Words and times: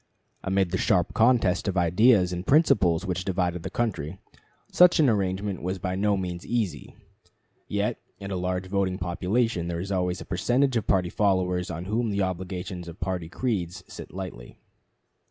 Amid 0.43 0.71
the 0.71 0.79
sharp 0.79 1.13
contest 1.13 1.67
of 1.67 1.77
ideas 1.77 2.33
and 2.33 2.43
principles 2.47 3.05
which 3.05 3.23
divided 3.23 3.61
the 3.61 3.69
country, 3.69 4.17
such 4.71 4.99
an 4.99 5.07
arrangement 5.07 5.61
was 5.61 5.77
by 5.77 5.93
no 5.95 6.17
means 6.17 6.43
easy; 6.43 6.95
yet 7.67 7.99
in 8.17 8.31
a 8.31 8.35
large 8.35 8.65
voting 8.65 8.97
population 8.97 9.67
there 9.67 9.79
is 9.79 9.91
always 9.91 10.19
a 10.19 10.25
percentage 10.25 10.75
of 10.75 10.87
party 10.87 11.11
followers 11.11 11.69
on 11.69 11.85
whom 11.85 12.09
the 12.09 12.23
obligations 12.23 12.87
of 12.87 12.99
party 12.99 13.29
creeds 13.29 13.83
sit 13.87 14.11
lightly. 14.11 14.57